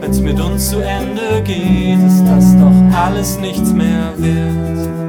Wenn's 0.00 0.20
mit 0.20 0.40
uns 0.40 0.70
zu 0.70 0.78
Ende 0.78 1.42
geht, 1.42 1.98
ist 2.06 2.24
das 2.24 2.56
doch 2.56 2.96
alles 2.96 3.40
nichts 3.40 3.72
mehr 3.72 4.12
wert. 4.16 5.03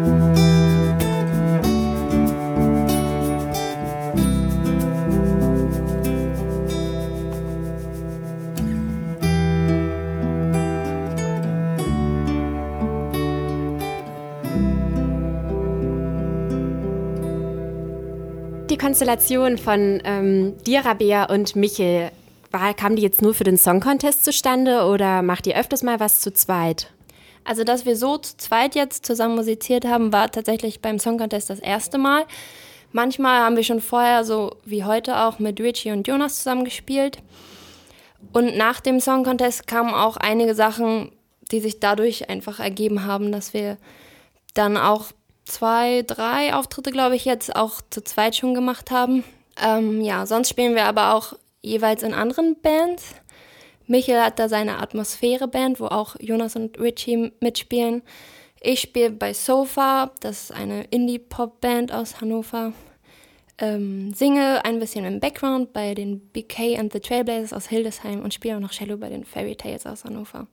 Konstellation 18.95 19.57
von 19.57 20.01
ähm, 20.05 20.55
dir, 20.63 20.85
Rabea 20.85 21.25
und 21.25 21.57
Michel, 21.57 22.13
war, 22.51 22.73
kam 22.73 22.95
die 22.95 23.01
jetzt 23.01 23.21
nur 23.21 23.33
für 23.33 23.43
den 23.43 23.57
Song 23.57 23.81
Contest 23.81 24.23
zustande 24.23 24.85
oder 24.85 25.21
macht 25.21 25.47
ihr 25.47 25.59
öfters 25.59 25.83
mal 25.83 25.99
was 25.99 26.21
zu 26.21 26.31
zweit? 26.31 26.93
Also, 27.43 27.65
dass 27.65 27.85
wir 27.85 27.97
so 27.97 28.17
zu 28.17 28.37
zweit 28.37 28.73
jetzt 28.73 29.05
zusammen 29.05 29.35
musiziert 29.35 29.83
haben, 29.83 30.13
war 30.13 30.31
tatsächlich 30.31 30.79
beim 30.79 30.97
Song 30.97 31.17
Contest 31.17 31.49
das 31.49 31.59
erste 31.59 31.97
Mal. 31.97 32.23
Manchmal 32.93 33.41
haben 33.41 33.57
wir 33.57 33.65
schon 33.65 33.81
vorher, 33.81 34.23
so 34.23 34.55
wie 34.63 34.85
heute 34.85 35.17
auch, 35.17 35.39
mit 35.39 35.59
Richie 35.59 35.91
und 35.91 36.07
Jonas 36.07 36.37
zusammen 36.37 36.63
gespielt. 36.63 37.17
Und 38.31 38.55
nach 38.55 38.79
dem 38.79 39.01
Song 39.01 39.25
Contest 39.25 39.67
kamen 39.67 39.93
auch 39.93 40.15
einige 40.15 40.55
Sachen, 40.55 41.11
die 41.51 41.59
sich 41.59 41.81
dadurch 41.81 42.29
einfach 42.29 42.61
ergeben 42.61 43.03
haben, 43.03 43.33
dass 43.33 43.53
wir 43.53 43.75
dann 44.53 44.77
auch 44.77 45.07
zwei, 45.45 46.03
drei 46.05 46.53
Auftritte, 46.53 46.91
glaube 46.91 47.15
ich, 47.15 47.25
jetzt 47.25 47.55
auch 47.55 47.81
zu 47.89 48.03
zweit 48.03 48.35
schon 48.35 48.53
gemacht 48.53 48.91
haben. 48.91 49.23
Ähm, 49.63 50.01
ja, 50.01 50.25
sonst 50.25 50.49
spielen 50.49 50.75
wir 50.75 50.85
aber 50.85 51.13
auch 51.13 51.33
jeweils 51.61 52.03
in 52.03 52.13
anderen 52.13 52.57
Bands. 52.61 53.15
Michael 53.87 54.21
hat 54.21 54.39
da 54.39 54.49
seine 54.49 54.79
Atmosphäre-Band, 54.81 55.79
wo 55.79 55.85
auch 55.85 56.15
Jonas 56.19 56.55
und 56.55 56.79
Richie 56.79 57.31
mitspielen. 57.39 58.01
Ich 58.61 58.81
spiele 58.81 59.11
bei 59.11 59.33
Sofa, 59.33 60.11
das 60.21 60.45
ist 60.45 60.51
eine 60.51 60.85
Indie-Pop-Band 60.85 61.91
aus 61.91 62.19
Hannover. 62.19 62.73
ähm, 63.57 64.13
singe 64.13 64.65
ein 64.65 64.79
bisschen 64.79 65.05
im 65.05 65.19
Background 65.19 65.71
bei 65.71 65.93
den 65.93 66.19
BK 66.19 66.77
and 66.77 66.91
the 66.91 66.99
Trailblazers 66.99 67.53
aus 67.53 67.67
Hildesheim 67.67 68.21
und 68.21 68.33
spiele 68.33 68.57
auch 68.57 68.59
noch 68.59 68.71
Cello 68.71 68.97
bei 68.97 69.09
den 69.09 69.23
Fairy 69.23 69.55
Tales 69.55 69.85
aus 69.85 70.03
Hannover. 70.03 70.47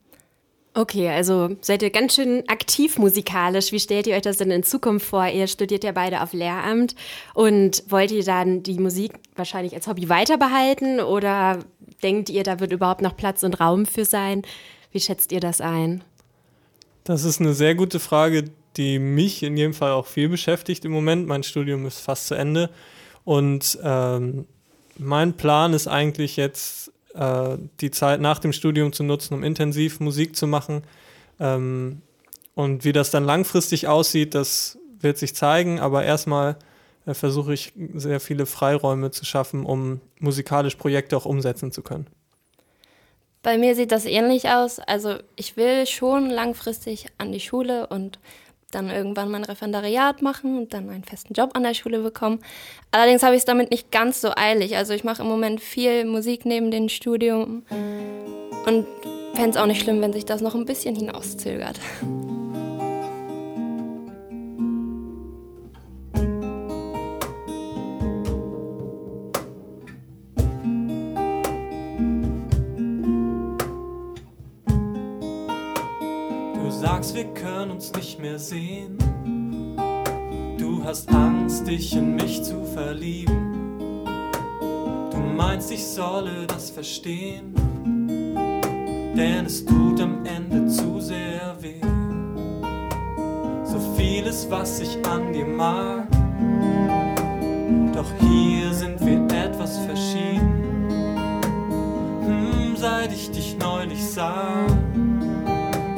Okay, 0.75 1.11
also 1.11 1.55
seid 1.61 1.83
ihr 1.83 1.91
ganz 1.91 2.14
schön 2.14 2.45
aktiv 2.49 2.99
musikalisch. 2.99 3.73
Wie 3.73 3.81
stellt 3.81 4.07
ihr 4.07 4.17
euch 4.17 4.23
das 4.23 4.38
denn 4.38 4.50
in 4.50 4.62
Zukunft 4.62 5.07
vor? 5.07 5.26
Ihr 5.29 5.47
studiert 5.47 5.85
ja 5.85 5.93
beide 5.93 6.23
auf 6.23 6.33
Lehramt 6.33 6.95
und 7.35 7.85
wollt 7.88 8.11
ihr 8.11 8.25
dann 8.25 8.62
die 8.62 8.79
Musik 8.79 9.12
wahrscheinlich 9.37 9.75
als 9.75 9.87
Hobby 9.87 10.09
weiter 10.09 10.38
behalten 10.38 11.00
oder 11.00 11.59
denkt 12.02 12.31
ihr, 12.31 12.43
da 12.43 12.59
wird 12.59 12.73
überhaupt 12.73 13.02
noch 13.02 13.17
Platz 13.17 13.43
und 13.43 13.61
Raum 13.61 13.85
für 13.85 14.07
sein? 14.07 14.43
Wie 14.93 15.00
schätzt 15.00 15.31
ihr 15.33 15.41
das 15.41 15.61
ein? 15.61 16.02
Das 17.05 17.25
ist 17.25 17.41
eine 17.41 17.52
sehr 17.52 17.75
gute 17.75 18.00
Frage, 18.00 18.45
die 18.79 18.99
mich 18.99 19.43
in 19.43 19.59
jedem 19.59 19.75
Fall 19.75 19.93
auch 19.93 20.07
viel 20.07 20.31
beschäftigt 20.31 20.87
im 20.87 20.93
Moment. 20.93 21.26
Mein 21.26 21.43
Studium 21.43 21.85
ist 21.85 21.99
fast 21.99 22.29
zu 22.29 22.35
Ende 22.35 22.71
und 23.25 23.79
ähm, 23.83 24.47
mein 24.97 25.35
Plan 25.35 25.75
ist 25.75 25.87
eigentlich 25.87 26.37
jetzt 26.37 26.91
äh, 27.14 27.57
die 27.81 27.90
Zeit 27.90 28.21
nach 28.21 28.38
dem 28.38 28.52
Studium 28.52 28.92
zu 28.92 29.02
nutzen, 29.02 29.35
um 29.35 29.42
intensiv 29.42 30.00
Musik 30.00 30.37
zu 30.37 30.47
machen. 30.47 30.83
Ähm, 31.40 32.02
und 32.54 32.85
wie 32.85 32.92
das 32.92 33.11
dann 33.11 33.25
langfristig 33.25 33.88
aussieht, 33.88 34.35
das 34.35 34.78
wird 35.00 35.19
sich 35.19 35.35
zeigen, 35.35 35.81
aber 35.81 36.04
erstmal 36.04 36.57
äh, 37.07 37.14
versuche 37.14 37.54
ich 37.54 37.73
sehr 37.95 38.21
viele 38.21 38.47
Freiräume 38.47 39.11
zu 39.11 39.25
schaffen, 39.25 39.64
um 39.64 40.00
musikalisch 40.19 40.76
Projekte 40.76 41.16
auch 41.16 41.26
umsetzen 41.26 41.73
zu 41.73 41.83
können. 41.83 42.07
Bei 43.42 43.59
mir 43.59 43.75
sieht 43.75 43.90
das 43.90 44.04
ähnlich 44.04 44.49
aus. 44.49 44.78
Also 44.78 45.16
ich 45.35 45.57
will 45.57 45.87
schon 45.87 46.31
langfristig 46.31 47.07
an 47.19 47.33
die 47.33 47.40
Schule 47.40 47.88
und 47.88 48.21
dann 48.75 48.91
irgendwann 48.91 49.31
mein 49.31 49.45
Referendariat 49.45 50.23
machen 50.23 50.59
und 50.59 50.75
dann 50.75 50.88
einen 50.91 51.05
festen 51.05 51.35
Job 51.35 51.50
an 51.55 51.62
der 51.62 51.75
Schule 51.75 52.00
bekommen. 52.00 52.41
Allerdings 52.91 53.23
habe 53.23 53.35
ich 53.35 53.41
es 53.41 53.45
damit 53.45 53.71
nicht 53.71 53.91
ganz 53.91 54.21
so 54.21 54.31
eilig. 54.35 54.76
Also 54.76 54.95
ich 54.95 55.05
mache 55.05 55.23
im 55.23 55.29
Moment 55.29 55.61
viel 55.61 56.05
Musik 56.05 56.45
neben 56.45 56.71
dem 56.71 56.88
Studium 56.88 57.62
und 58.67 58.87
fände 59.35 59.50
es 59.50 59.57
auch 59.57 59.67
nicht 59.67 59.83
schlimm, 59.83 60.00
wenn 60.00 60.12
sich 60.12 60.25
das 60.25 60.41
noch 60.41 60.55
ein 60.55 60.64
bisschen 60.64 60.97
hinauszögert. 60.97 61.79
Uns 77.83 77.93
nicht 77.95 78.21
mehr 78.21 78.39
sehen. 78.39 78.97
Du 80.57 80.85
hast 80.85 81.12
Angst, 81.12 81.67
dich 81.67 81.97
in 81.97 82.15
mich 82.15 82.41
zu 82.45 82.65
verlieben. 82.65 84.05
Du 85.11 85.19
meinst, 85.19 85.73
ich 85.73 85.85
solle 85.85 86.47
das 86.47 86.71
verstehen, 86.71 87.53
denn 89.17 89.47
es 89.47 89.65
tut 89.65 90.01
am 90.01 90.25
Ende 90.25 90.69
zu 90.69 91.01
sehr 91.01 91.57
weh. 91.61 91.81
So 93.65 93.81
vieles, 93.97 94.49
was 94.49 94.79
ich 94.79 95.05
an 95.05 95.33
dir 95.33 95.47
mag, 95.47 96.07
doch 97.95 98.12
hier 98.21 98.73
sind 98.73 99.05
wir 99.05 99.27
etwas 99.37 99.79
verschieden. 99.79 100.62
Hm, 102.27 102.77
seit 102.77 103.12
ich 103.12 103.33
dich 103.33 103.57
neulich 103.59 104.05
sah 104.05 104.67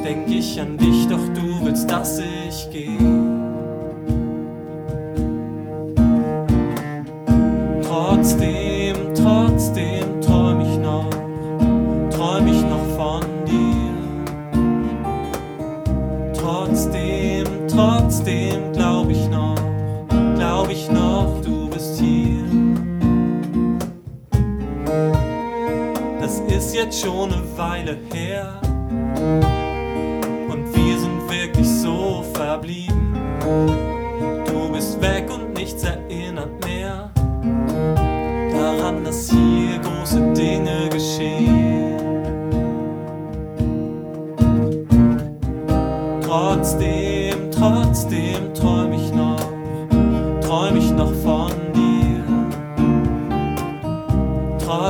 denk 0.05 0.27
ich 0.29 0.61
an 0.61 0.77
dich, 0.77 1.07
doch 1.07 1.33
willst, 1.65 1.89
dass 1.89 2.19
ich 2.19 2.69
gehe. 2.69 3.14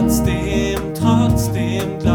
Trotzdem, 0.05 0.93
trotzdem 0.93 1.97
glaub 1.97 2.14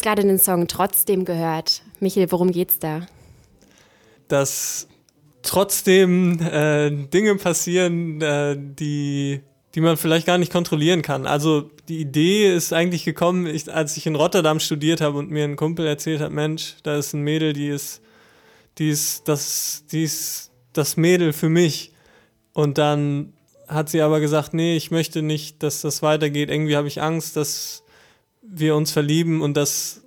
jetzt 0.00 0.02
gerade 0.02 0.22
den 0.22 0.38
Song 0.38 0.66
Trotzdem 0.66 1.24
gehört. 1.24 1.82
Michael, 2.00 2.32
worum 2.32 2.50
geht's 2.52 2.78
da? 2.78 3.06
Dass 4.28 4.88
trotzdem 5.42 6.40
äh, 6.40 6.90
Dinge 6.90 7.36
passieren, 7.36 8.20
äh, 8.22 8.56
die, 8.58 9.40
die 9.74 9.80
man 9.80 9.98
vielleicht 9.98 10.26
gar 10.26 10.38
nicht 10.38 10.52
kontrollieren 10.52 11.02
kann. 11.02 11.26
Also 11.26 11.70
die 11.88 12.00
Idee 12.00 12.54
ist 12.54 12.72
eigentlich 12.72 13.04
gekommen, 13.04 13.46
ich, 13.46 13.72
als 13.72 13.96
ich 13.96 14.06
in 14.06 14.16
Rotterdam 14.16 14.58
studiert 14.58 15.02
habe 15.02 15.18
und 15.18 15.30
mir 15.30 15.44
ein 15.44 15.56
Kumpel 15.56 15.86
erzählt 15.86 16.20
hat, 16.20 16.32
Mensch, 16.32 16.76
da 16.82 16.96
ist 16.96 17.12
ein 17.12 17.22
Mädel, 17.22 17.52
die 17.52 17.68
ist, 17.68 18.00
die 18.78 18.88
ist 18.88 19.28
das, 19.28 19.84
die 19.92 20.04
ist 20.04 20.50
das 20.72 20.96
Mädel 20.96 21.34
für 21.34 21.50
mich. 21.50 21.92
Und 22.54 22.78
dann 22.78 23.34
hat 23.68 23.90
sie 23.90 24.00
aber 24.00 24.20
gesagt, 24.20 24.54
nee, 24.54 24.76
ich 24.76 24.90
möchte 24.90 25.20
nicht, 25.20 25.62
dass 25.62 25.82
das 25.82 26.02
weitergeht. 26.02 26.48
Irgendwie 26.48 26.76
habe 26.76 26.88
ich 26.88 27.02
Angst, 27.02 27.36
dass 27.36 27.79
wir 28.52 28.74
uns 28.74 28.90
verlieben 28.90 29.40
und 29.40 29.56
dass, 29.56 30.02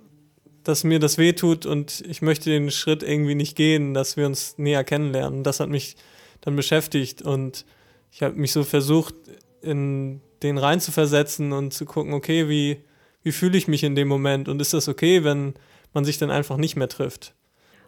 dass 0.62 0.84
mir 0.84 0.98
das 0.98 1.18
wehtut 1.18 1.66
und 1.66 2.02
ich 2.06 2.22
möchte 2.22 2.50
den 2.50 2.70
Schritt 2.70 3.02
irgendwie 3.02 3.34
nicht 3.34 3.56
gehen, 3.56 3.94
dass 3.94 4.16
wir 4.16 4.26
uns 4.26 4.58
näher 4.58 4.84
kennenlernen. 4.84 5.42
Das 5.42 5.60
hat 5.60 5.68
mich 5.68 5.96
dann 6.40 6.56
beschäftigt 6.56 7.22
und 7.22 7.64
ich 8.12 8.22
habe 8.22 8.36
mich 8.36 8.52
so 8.52 8.62
versucht, 8.62 9.14
in 9.62 10.20
den 10.42 10.58
reinzuversetzen 10.58 11.52
und 11.52 11.72
zu 11.72 11.86
gucken, 11.86 12.12
okay, 12.12 12.48
wie, 12.48 12.84
wie 13.22 13.32
fühle 13.32 13.56
ich 13.56 13.66
mich 13.66 13.82
in 13.82 13.94
dem 13.94 14.08
Moment 14.08 14.48
und 14.48 14.60
ist 14.60 14.74
das 14.74 14.88
okay, 14.88 15.24
wenn 15.24 15.54
man 15.94 16.04
sich 16.04 16.18
dann 16.18 16.30
einfach 16.30 16.58
nicht 16.58 16.76
mehr 16.76 16.88
trifft? 16.88 17.34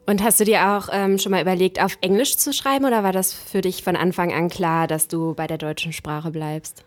Und 0.06 0.22
hast 0.22 0.38
du 0.40 0.44
dir 0.44 0.68
auch 0.70 0.88
ähm, 0.92 1.18
schon 1.18 1.32
mal 1.32 1.42
überlegt, 1.42 1.82
auf 1.82 1.98
Englisch 2.00 2.36
zu 2.36 2.52
schreiben 2.52 2.84
oder 2.84 3.02
war 3.02 3.12
das 3.12 3.32
für 3.32 3.60
dich 3.60 3.82
von 3.82 3.96
Anfang 3.96 4.32
an 4.32 4.48
klar, 4.48 4.86
dass 4.86 5.08
du 5.08 5.34
bei 5.34 5.46
der 5.46 5.58
deutschen 5.58 5.92
Sprache 5.92 6.30
bleibst? 6.30 6.84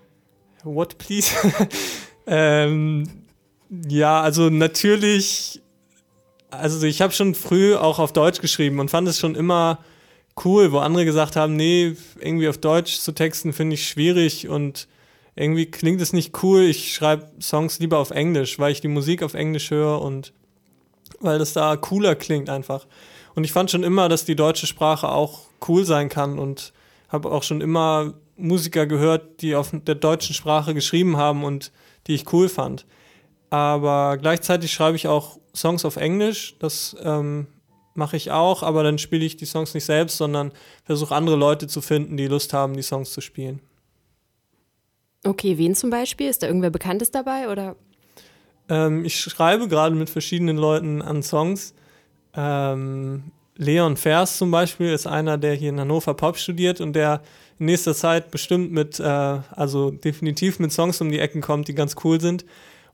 What, 0.63 0.97
please? 0.97 1.33
ähm, 2.27 3.03
ja, 3.69 4.21
also 4.21 4.49
natürlich, 4.49 5.61
also 6.49 6.85
ich 6.85 7.01
habe 7.01 7.13
schon 7.13 7.35
früh 7.35 7.75
auch 7.75 7.99
auf 7.99 8.13
Deutsch 8.13 8.41
geschrieben 8.41 8.79
und 8.79 8.89
fand 8.89 9.07
es 9.07 9.19
schon 9.19 9.35
immer 9.35 9.79
cool, 10.43 10.71
wo 10.71 10.79
andere 10.79 11.05
gesagt 11.05 11.35
haben, 11.35 11.55
nee, 11.55 11.95
irgendwie 12.19 12.47
auf 12.47 12.57
Deutsch 12.57 12.99
zu 12.99 13.11
texten 13.11 13.53
finde 13.53 13.75
ich 13.75 13.87
schwierig 13.87 14.47
und 14.47 14.87
irgendwie 15.35 15.67
klingt 15.67 16.01
es 16.01 16.13
nicht 16.13 16.43
cool. 16.43 16.63
Ich 16.63 16.93
schreibe 16.93 17.29
Songs 17.41 17.79
lieber 17.79 17.99
auf 17.99 18.11
Englisch, 18.11 18.59
weil 18.59 18.71
ich 18.71 18.81
die 18.81 18.87
Musik 18.87 19.23
auf 19.23 19.33
Englisch 19.33 19.71
höre 19.71 20.01
und 20.01 20.33
weil 21.19 21.39
das 21.39 21.53
da 21.53 21.75
cooler 21.77 22.15
klingt 22.15 22.49
einfach. 22.49 22.87
Und 23.35 23.43
ich 23.43 23.51
fand 23.51 23.69
schon 23.71 23.83
immer, 23.83 24.09
dass 24.09 24.25
die 24.25 24.35
deutsche 24.35 24.67
Sprache 24.67 25.09
auch 25.09 25.41
cool 25.67 25.85
sein 25.85 26.09
kann 26.09 26.39
und 26.39 26.73
habe 27.09 27.31
auch 27.31 27.43
schon 27.43 27.61
immer 27.61 28.13
Musiker 28.37 28.85
gehört, 28.85 29.41
die 29.41 29.55
auf 29.55 29.71
der 29.73 29.95
deutschen 29.95 30.33
Sprache 30.33 30.73
geschrieben 30.73 31.17
haben 31.17 31.43
und 31.43 31.71
die 32.07 32.15
ich 32.15 32.31
cool 32.33 32.49
fand. 32.49 32.85
Aber 33.49 34.17
gleichzeitig 34.17 34.71
schreibe 34.71 34.95
ich 34.95 35.07
auch 35.07 35.39
Songs 35.55 35.85
auf 35.85 35.97
Englisch. 35.97 36.55
Das 36.59 36.95
ähm, 37.03 37.47
mache 37.95 38.17
ich 38.17 38.31
auch, 38.31 38.63
aber 38.63 38.83
dann 38.83 38.97
spiele 38.97 39.25
ich 39.25 39.37
die 39.37 39.45
Songs 39.45 39.73
nicht 39.73 39.85
selbst, 39.85 40.17
sondern 40.17 40.51
versuche 40.83 41.15
andere 41.15 41.35
Leute 41.35 41.67
zu 41.67 41.81
finden, 41.81 42.17
die 42.17 42.27
Lust 42.27 42.53
haben, 42.53 42.75
die 42.75 42.83
Songs 42.83 43.11
zu 43.11 43.21
spielen. 43.21 43.61
Okay, 45.23 45.57
wen 45.57 45.75
zum 45.75 45.89
Beispiel? 45.89 46.29
Ist 46.29 46.43
da 46.43 46.47
irgendwer 46.47 46.69
Bekanntes 46.69 47.11
dabei 47.11 47.49
oder? 47.49 47.75
Ähm, 48.69 49.03
ich 49.03 49.19
schreibe 49.19 49.67
gerade 49.67 49.95
mit 49.95 50.09
verschiedenen 50.09 50.57
Leuten 50.57 51.01
an 51.01 51.23
Songs. 51.23 51.73
Ähm, 52.35 53.31
Leon 53.57 53.97
Vers 53.97 54.37
zum 54.37 54.51
Beispiel 54.51 54.93
ist 54.93 55.07
einer, 55.07 55.37
der 55.37 55.55
hier 55.55 55.69
in 55.69 55.79
Hannover 55.79 56.13
Pop 56.13 56.37
studiert 56.37 56.79
und 56.79 56.93
der 56.93 57.21
in 57.57 57.65
nächster 57.65 57.93
Zeit 57.93 58.31
bestimmt 58.31 58.71
mit, 58.71 58.99
äh, 59.01 59.03
also 59.03 59.91
definitiv 59.91 60.59
mit 60.59 60.71
Songs 60.71 61.01
um 61.01 61.11
die 61.11 61.19
Ecken 61.19 61.41
kommt, 61.41 61.67
die 61.67 61.75
ganz 61.75 61.95
cool 62.03 62.21
sind 62.21 62.45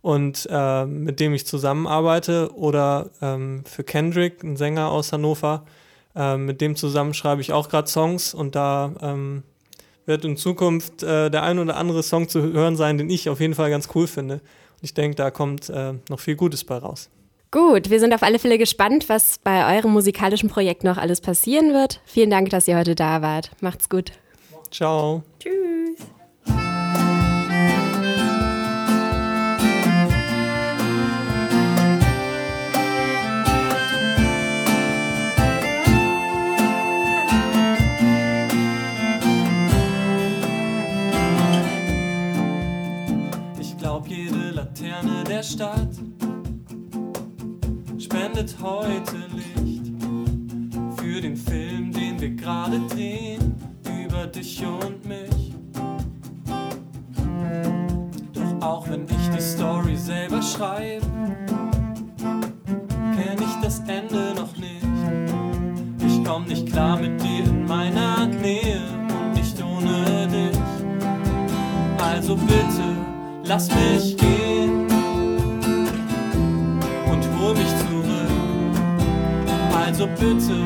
und 0.06 0.48
äh, 0.52 0.86
mit 0.86 1.20
dem 1.20 1.34
ich 1.34 1.48
zusammenarbeite. 1.48 2.52
Oder 2.54 3.10
ähm, 3.24 3.64
für 3.66 3.84
Kendrick, 3.84 4.44
ein 4.44 4.56
Sänger 4.56 4.92
aus 4.92 5.12
Hannover, 5.12 5.66
äh, 6.16 6.38
mit 6.38 6.62
dem 6.62 6.76
zusammen 6.76 7.16
schreibe 7.16 7.42
ich 7.42 7.52
auch 7.52 7.70
gerade 7.70 7.88
Songs 7.88 8.36
und 8.36 8.54
da 8.54 8.94
ähm, 9.02 9.42
wird 10.06 10.24
in 10.24 10.38
Zukunft 10.38 11.02
äh, 11.02 11.32
der 11.32 11.42
ein 11.42 11.58
oder 11.58 11.76
andere 11.78 12.04
Song 12.04 12.30
zu 12.30 12.44
hören 12.44 12.76
sein, 12.76 13.00
den 13.00 13.10
ich 13.10 13.30
auf 13.30 13.40
jeden 13.40 13.56
Fall 13.56 13.72
ganz 13.72 13.90
cool 13.96 14.06
finde. 14.06 14.36
Und 14.36 14.84
ich 14.84 14.94
denke, 14.94 15.16
da 15.16 15.32
kommt 15.32 15.72
äh, 15.72 15.94
noch 16.08 16.20
viel 16.20 16.36
Gutes 16.36 16.64
bei 16.64 16.78
raus. 16.78 17.10
Gut, 17.50 17.90
wir 17.90 18.00
sind 18.00 18.14
auf 18.14 18.22
alle 18.22 18.38
Fälle 18.38 18.60
gespannt, 18.60 19.10
was 19.10 19.40
bei 19.40 19.76
eurem 19.76 19.92
musikalischen 19.92 20.50
Projekt 20.50 20.84
noch 20.84 20.98
alles 20.98 21.20
passieren 21.20 21.74
wird. 21.74 22.00
Vielen 22.06 22.30
Dank, 22.30 22.52
dass 22.52 22.68
ihr 22.68 22.78
heute 22.78 22.94
da 22.94 23.24
wart. 23.24 23.50
Macht's 23.60 23.90
gut. 23.90 24.12
Ciao. 24.70 25.24
Tschüss. 25.40 26.15
Stadt 45.46 45.96
spendet 48.00 48.56
heute 48.62 49.18
Licht 49.36 49.92
für 50.98 51.22
den 51.22 51.38
Film, 51.38 51.92
den 51.92 52.20
wir 52.20 52.32
gerade 52.32 52.80
drehen, 52.90 53.54
über 53.84 54.26
dich 54.26 54.66
und 54.66 55.06
mich. 55.06 55.54
Doch 58.34 58.66
auch 58.66 58.90
wenn 58.90 59.04
ich 59.04 59.30
die 59.36 59.42
Story 59.42 59.96
selber 59.96 60.42
schreibe, 60.42 61.06
kenn 62.18 63.38
ich 63.38 63.56
das 63.62 63.80
Ende 63.82 64.34
noch 64.36 64.58
nicht. 64.58 64.88
Ich 66.08 66.24
komm 66.26 66.46
nicht 66.46 66.72
klar 66.72 66.98
mit 67.00 67.22
dir 67.22 67.44
in 67.44 67.66
meiner 67.66 68.26
Nähe 68.26 68.82
und 69.10 69.34
nicht 69.36 69.64
ohne 69.64 70.28
dich. 70.28 70.60
Also 72.00 72.36
bitte, 72.36 72.96
lass 73.44 73.70
mich 73.70 74.18
gehen 74.18 74.75
Also 79.98 80.08
bitte, 80.08 80.62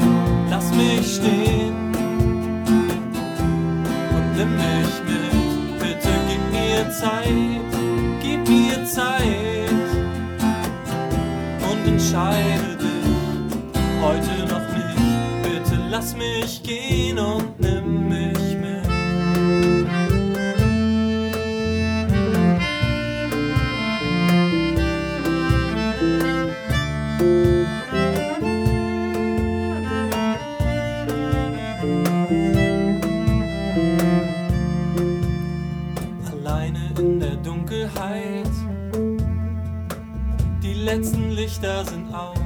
lass 0.49 0.71
mich 0.73 1.17
stehen 1.17 1.75
und 4.15 4.35
nimm 4.35 4.55
mich 4.55 4.93
mit. 5.05 5.79
Bitte 5.79 6.09
gib 6.27 6.51
mir 6.51 6.89
Zeit, 6.89 7.29
gib 8.23 8.49
mir 8.49 8.83
Zeit 8.85 9.69
und 11.61 11.87
entscheide 11.87 12.75
dich 12.81 14.01
heute 14.01 14.51
noch 14.51 14.67
nicht. 14.75 15.43
Bitte 15.43 15.79
lass 15.91 16.15
mich 16.15 16.63
gehen 16.63 17.19
und 17.19 17.59
nimm 17.59 17.78
letzten 41.61 42.09
Lichter 42.09 42.38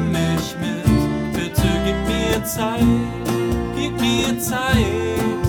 nimm 0.00 0.12
mich 0.12 0.56
mit. 0.60 1.32
Bitte 1.32 1.68
gib 1.84 1.96
mir 2.06 2.44
Zeit, 2.44 2.80
gib 3.76 4.00
mir 4.00 4.38
Zeit 4.38 5.46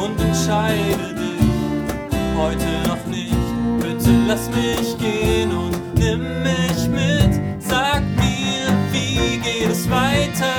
und 0.00 0.20
entscheide 0.20 1.14
dich 1.14 2.36
heute 2.36 2.88
noch 2.88 3.04
nicht. 3.06 3.34
Bitte 3.80 4.10
lass 4.26 4.48
mich 4.50 4.96
gehen 4.98 5.52
und 5.52 5.94
nimm 5.94 6.42
mich 6.42 6.88
mit. 6.88 7.40
Sag 7.58 8.02
mir, 8.16 8.66
wie 8.92 9.38
geht 9.38 9.70
es 9.70 9.88
weiter? 9.90 10.54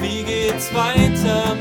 Wie 0.00 0.22
geht's 0.22 0.74
weiter 0.74 1.51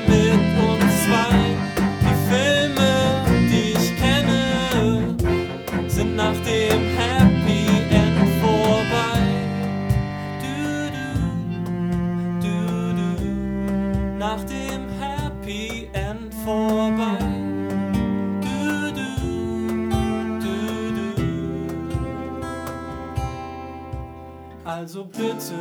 also 24.81 25.05
bitte 25.05 25.53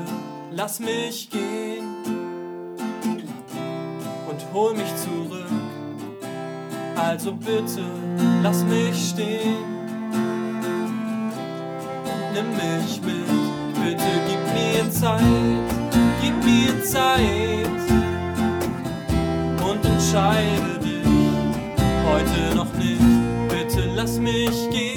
lass 0.51 0.81
mich 0.81 1.29
gehen 1.29 1.85
und 4.31 4.41
hol 4.55 4.73
mich 4.73 4.97
zurück. 4.97 5.45
Also 6.97 7.35
bitte 7.35 7.85
lass 8.43 8.65
mich 8.65 9.11
stehen. 9.11 9.59
Nimm 12.33 12.49
mich 12.57 13.03
mit, 13.03 13.27
bitte 13.85 14.11
gib 14.27 14.43
mir 14.55 14.91
Zeit, 14.91 15.21
gib 16.23 16.37
mir 16.43 16.83
Zeit 16.83 17.79
und 19.69 19.85
entscheide 19.85 20.79
dich 20.83 21.07
heute 22.09 22.57
noch 22.57 22.73
nicht. 22.79 23.03
Bitte 23.51 23.87
lass 23.95 24.19
mich 24.19 24.71
gehen. 24.71 24.90